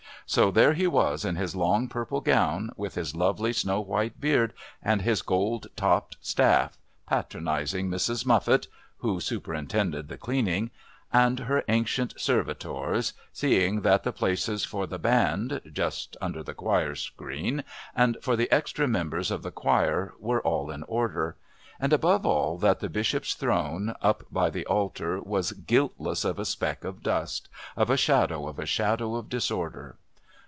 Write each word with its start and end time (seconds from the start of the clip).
So 0.27 0.49
there 0.49 0.71
he 0.71 0.87
was 0.87 1.25
in 1.25 1.35
his 1.35 1.57
long 1.57 1.89
purple 1.89 2.21
gown, 2.21 2.69
with 2.77 2.95
his 2.95 3.13
lovely 3.13 3.51
snow 3.51 3.81
white 3.81 4.21
beard, 4.21 4.53
and 4.81 5.01
his 5.01 5.21
gold 5.21 5.67
topped 5.75 6.15
staff, 6.21 6.77
patronising 7.09 7.89
Mrs. 7.89 8.25
Muffit 8.25 8.69
(who 8.99 9.19
superintended 9.19 10.07
the 10.07 10.15
cleaning) 10.17 10.71
and 11.11 11.37
her 11.39 11.65
ancient 11.67 12.17
servitors, 12.17 13.11
seeing 13.33 13.81
that 13.81 14.03
the 14.03 14.13
places 14.13 14.63
for 14.63 14.87
the 14.87 14.97
Band 14.97 15.59
(just 15.69 16.15
under 16.21 16.41
the 16.41 16.53
choir 16.53 16.95
screen) 16.95 17.65
and 17.93 18.15
for 18.21 18.37
the 18.37 18.49
extra 18.53 18.87
members 18.87 19.31
of 19.31 19.43
the 19.43 19.51
choir 19.51 20.13
were 20.17 20.41
all 20.43 20.71
in 20.71 20.83
order, 20.83 21.35
and, 21.77 21.91
above 21.91 22.25
all, 22.25 22.57
that 22.57 22.79
the 22.79 22.87
Bishop's 22.87 23.33
Throne 23.33 23.93
up 24.01 24.23
by 24.31 24.49
the 24.49 24.65
altar 24.67 25.19
was 25.19 25.51
guiltless 25.51 26.23
of 26.23 26.39
a 26.39 26.45
speck 26.45 26.85
of 26.85 27.03
dust, 27.03 27.49
of 27.75 27.89
a 27.89 27.97
shadow 27.97 28.47
of 28.47 28.59
a 28.59 28.65
shadow 28.65 29.15
of 29.15 29.27
disorder. 29.27 29.97